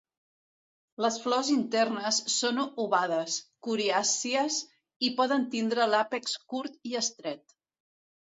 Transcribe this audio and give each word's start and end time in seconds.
Les 1.05 1.17
flors 1.25 1.49
internes 1.55 2.21
són 2.35 2.61
ovades, 2.85 3.35
coriàcies, 3.67 4.57
i 5.09 5.13
poden 5.21 5.47
tindre 5.53 5.87
l'àpex 5.95 6.35
curt 6.55 6.81
i 6.93 6.97
estret. 7.05 7.55